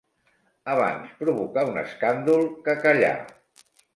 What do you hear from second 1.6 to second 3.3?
un escàndol que callar.